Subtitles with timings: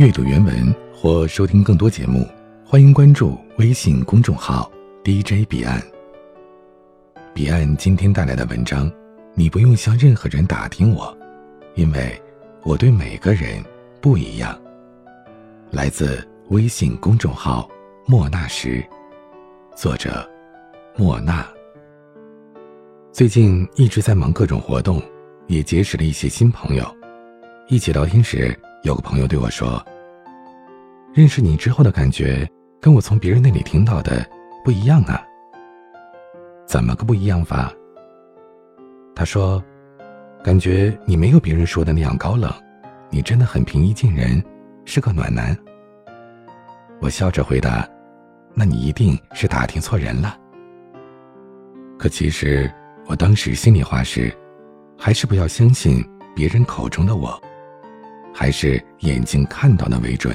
[0.00, 2.26] 阅读原文或收听更多节目，
[2.64, 4.72] 欢迎关注微信公众号
[5.04, 5.78] DJ 彼岸。
[7.34, 8.90] 彼岸今天带来的文章，
[9.34, 11.14] 你不用向任何人打听我，
[11.74, 12.18] 因为
[12.62, 13.62] 我对每个人
[14.00, 14.58] 不一样。
[15.70, 17.68] 来自微信公众号
[18.06, 18.82] 莫那时，
[19.76, 20.26] 作者
[20.96, 21.46] 莫那。
[23.12, 25.02] 最近一直在忙各种活动，
[25.46, 26.96] 也结识了一些新朋友。
[27.68, 29.84] 一起聊天时，有个朋友对我说
[31.12, 32.48] ：“认识你之后的感觉，
[32.80, 34.26] 跟我从别人那里听到的
[34.64, 35.22] 不一样啊。
[36.66, 37.70] 怎么个不一样法？”
[39.14, 39.62] 他说
[40.42, 42.50] ：“感觉你没有别人说的那样高冷，
[43.10, 44.42] 你真的很平易近人，
[44.86, 45.54] 是个暖男。”
[47.02, 47.86] 我笑着回答
[48.54, 50.38] ：“那你一定是打听错人了。”
[51.98, 52.72] 可其实
[53.06, 54.34] 我当时心里话是，
[54.96, 56.02] 还是不要相信
[56.34, 57.38] 别人口中的我。
[58.32, 60.34] 还是眼睛看到的为准，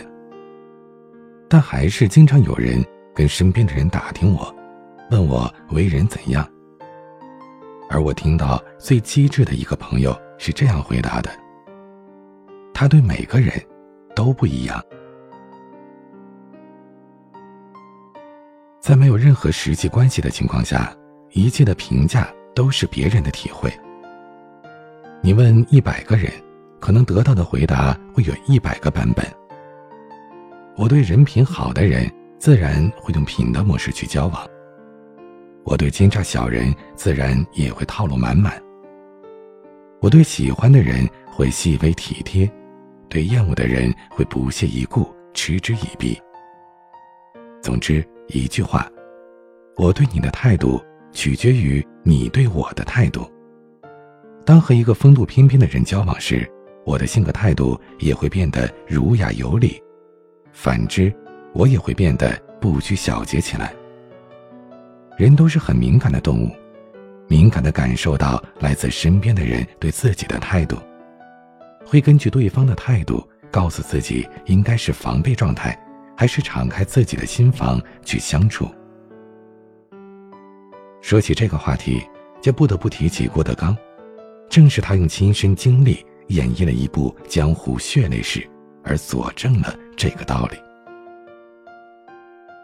[1.50, 4.54] 但还是经常有人跟身边的人打听我，
[5.12, 6.48] 问我为人怎样。
[7.90, 11.30] 而我听到最机智的一个朋友是这样回答的：
[12.74, 13.52] 他对每个人
[14.16, 14.84] 都不一样，
[18.80, 20.94] 在没有任何实际关系的情况下，
[21.32, 23.72] 一切的评价都是别人的体会。
[25.22, 26.30] 你问一百个人。
[26.86, 29.26] 可能得到的回答会有一百个版本。
[30.78, 34.46] 我对人品好的人，自然会用品的模式去交往；
[35.64, 38.52] 我对奸诈小人，自然也会套路满满；
[40.00, 42.48] 我对喜欢的人会细微体贴，
[43.10, 46.16] 对厌恶的人会不屑一顾、嗤之以鼻。
[47.64, 48.88] 总之一句话，
[49.76, 50.80] 我对你的态度
[51.12, 53.28] 取决于你对我的态度。
[54.46, 56.48] 当和一个风度翩翩的人交往时，
[56.86, 59.82] 我的性格态度也会变得儒雅有礼，
[60.54, 61.12] 反之，
[61.52, 63.74] 我也会变得不拘小节起来。
[65.18, 66.52] 人都是很敏感的动物，
[67.28, 70.78] 敏感的感受到来自身边的人对自己的态度，
[71.84, 75.76] 会根据对方的态度告诉自己应该是防备状态，
[76.16, 78.70] 还是敞开自己的心房去相处。
[81.02, 82.00] 说起这个话题，
[82.42, 83.76] 就不得不提起郭德纲，
[84.50, 86.06] 正是他用亲身经历。
[86.28, 88.48] 演绎了一部江湖血泪史，
[88.84, 90.58] 而佐证了这个道理。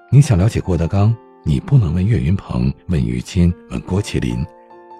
[0.10, 4.46] 你想了解郭德纲，你不能问岳云鹏、问于谦、问郭麒麟，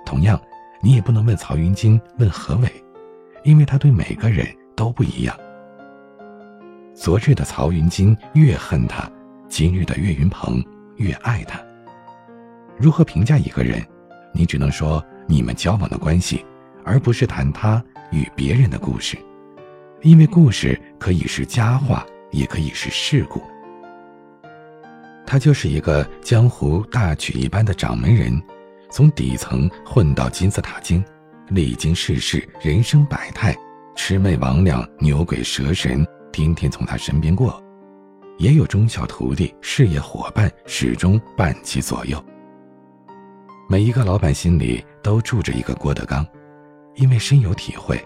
[0.06, 0.40] 同样，
[0.82, 2.70] 你也不能问曹云金、问何伟，
[3.44, 5.36] 因为他对每个人都不一样。
[6.94, 9.10] 昨日的曹云金越恨他，
[9.50, 10.64] 今日的岳云鹏
[10.98, 11.60] 越爱他。
[12.78, 13.84] 如何评价一个人？
[14.34, 16.46] 你只能说你们交往的关系，
[16.86, 17.84] 而不是谈他。
[18.12, 19.18] 与别人的故事，
[20.02, 23.42] 因为故事可以是佳话，也可以是事故。
[25.26, 28.42] 他就是一个江湖大曲一般的掌门人，
[28.90, 31.04] 从底层混到金字塔尖，
[31.48, 33.56] 历经世事人生百态，
[33.96, 37.50] 魑魅魍魉、牛鬼蛇神，天天从他身边过；
[38.38, 42.22] 也有中小徒弟、事业伙伴，始终伴其左右。
[43.70, 46.28] 每一个老板心里都住着一个郭德纲。
[46.96, 48.00] 因为深有体会，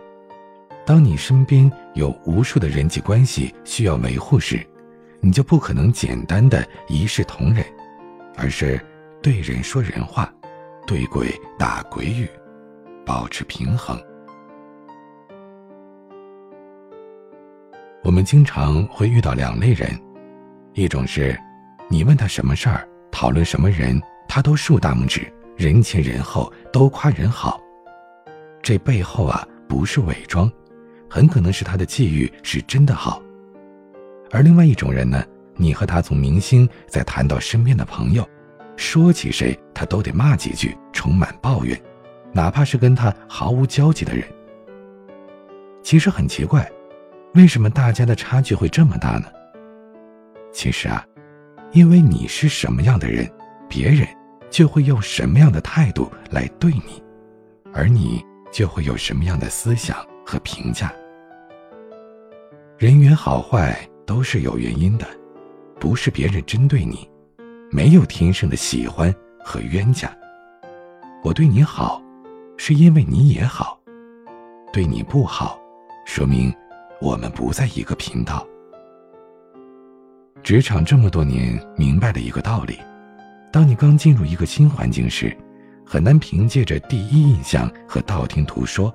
[0.86, 4.66] 当你身边有无数的人际关系需要维护时，
[5.20, 7.66] 你就不可能简单的一视同仁，
[8.38, 8.80] 而是
[9.22, 10.32] 对人说人话，
[10.86, 12.30] 对鬼打鬼语，
[13.06, 14.00] 保持平衡。
[18.04, 19.90] 我们经常会遇到两类人，
[20.74, 21.36] 一种是，
[21.90, 27.60] 你问他什么事儿，讨论什么人，他都竖大拇指，人前人后都夸人好。
[28.66, 30.52] 这背后啊，不是伪装，
[31.08, 33.22] 很可能是他的际遇是真的好。
[34.32, 35.24] 而另外一种人呢，
[35.56, 38.28] 你和他从明星再谈到身边的朋友，
[38.76, 41.80] 说起谁他都得骂几句，充满抱怨，
[42.34, 44.28] 哪怕是跟他毫无交集的人。
[45.84, 46.68] 其实很奇怪，
[47.36, 49.28] 为什么大家的差距会这么大呢？
[50.52, 51.06] 其实啊，
[51.72, 53.32] 因为你是什么样的人，
[53.70, 54.08] 别人
[54.50, 57.04] 就会用什么样的态度来对你，
[57.72, 58.26] 而你。
[58.56, 60.90] 就会有什么样的思想和评价。
[62.78, 65.06] 人缘好坏都是有原因的，
[65.78, 67.06] 不是别人针对你，
[67.70, 69.14] 没有天生的喜欢
[69.44, 70.10] 和冤家。
[71.22, 72.02] 我对你好，
[72.56, 73.78] 是因为你也好；
[74.72, 75.60] 对你不好，
[76.06, 76.50] 说明
[77.02, 78.48] 我们不在一个频道。
[80.42, 82.80] 职场这么多年，明白了一个道理：
[83.52, 85.36] 当你刚进入一个新环境时。
[85.86, 88.94] 很难凭借着第一印象和道听途说，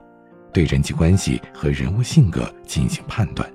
[0.53, 3.49] 对人际关系和人物性格进行判断。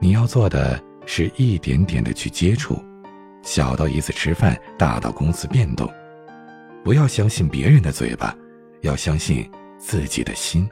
[0.00, 2.82] 你要做的是一点点的去接触，
[3.42, 5.88] 小到一次吃饭，大到公司变动。
[6.82, 8.34] 不要相信别人的嘴巴，
[8.80, 9.48] 要相信
[9.78, 10.68] 自己的心。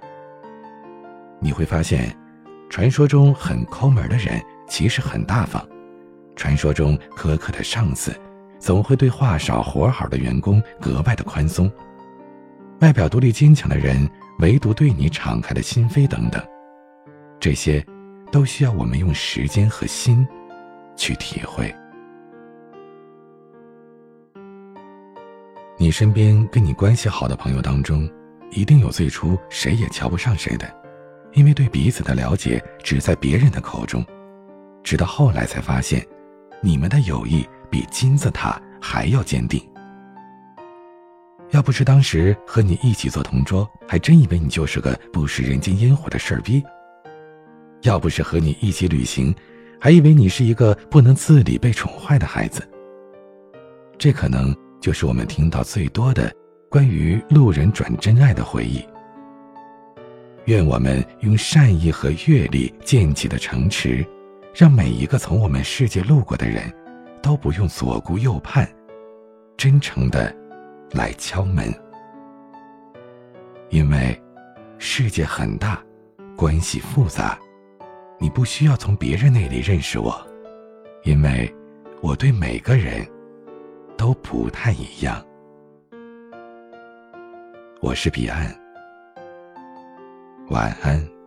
[1.38, 2.16] 你会发现，
[2.68, 5.64] 传说中很抠门的人其实很大方，
[6.34, 8.12] 传说中苛刻的上司
[8.60, 11.68] 总会对话少活好的员工格外的宽松。
[12.80, 14.08] 外表独立坚强的人，
[14.38, 16.40] 唯独对你敞开了心扉，等等，
[17.40, 17.84] 这些，
[18.30, 20.26] 都需要我们用时间和心，
[20.96, 21.74] 去体会。
[25.76, 28.08] 你身边跟你关系好的朋友当中，
[28.50, 30.70] 一定有最初谁也瞧不上谁的，
[31.32, 34.04] 因为对彼此的了解只在别人的口中，
[34.82, 36.06] 直到后来才发现，
[36.62, 39.62] 你们的友谊比金字塔还要坚定。
[41.50, 46.62] 要不是当时和你一起做同桌，还真以为你就是个不食人间烟火的事儿逼；
[47.82, 49.34] 要不是和你一起旅行，
[49.80, 52.62] 还以为你是一个不能自理、被宠坏的孩子。
[53.98, 54.54] 这可能。
[54.80, 56.34] 就是我们听到最多的
[56.70, 58.82] 关于路人转真爱的回忆。
[60.46, 64.02] 愿我们用善意和阅历建起的城池，
[64.54, 66.72] 让每一个从我们世界路过的人，
[67.22, 68.68] 都不用左顾右盼，
[69.56, 70.34] 真诚的
[70.92, 71.72] 来敲门。
[73.68, 74.20] 因为
[74.78, 75.82] 世界很大，
[76.36, 77.38] 关系复杂，
[78.18, 80.14] 你不需要从别人那里认识我，
[81.04, 81.52] 因为
[82.00, 83.06] 我对每个人。
[84.00, 85.22] 都不太一样。
[87.82, 88.50] 我是彼岸，
[90.48, 91.19] 晚安。